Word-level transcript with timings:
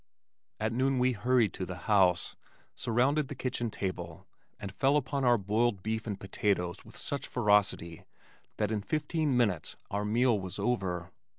At 0.59 0.73
noon 0.73 0.97
we 0.97 1.11
hurried 1.11 1.53
to 1.53 1.63
the 1.63 1.75
house, 1.85 2.35
surrounded 2.75 3.27
the 3.27 3.35
kitchen 3.35 3.69
table 3.69 4.25
and 4.59 4.71
fell 4.73 4.97
upon 4.97 5.23
our 5.23 5.37
boiled 5.37 5.83
beef 5.83 6.07
and 6.07 6.19
potatoes 6.19 6.83
with 6.83 6.97
such 6.97 7.27
ferocity 7.27 8.05
that 8.57 8.71
in 8.71 8.81
fifteen 8.81 9.37
minutes 9.37 9.75
our 9.91 10.03
meal 10.03 10.39
was 10.39 10.57
over. 10.57 11.11